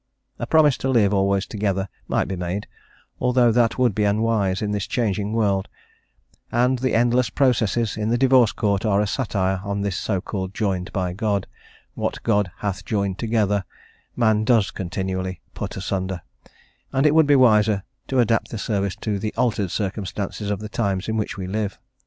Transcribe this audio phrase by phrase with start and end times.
[0.39, 2.65] A promise to live always together might be made,
[3.19, 5.67] although that would be unwise in this changing world,
[6.51, 10.55] and the endless processes in the Divorce Court are a satire on this so called
[10.55, 11.45] joined by God;
[11.93, 13.63] "what God hath joined together"
[14.15, 16.21] man does continually "put asunder,"
[16.91, 20.67] and it would be wiser to adapt the service to the altered circumstances of the
[20.67, 21.77] times in which we live.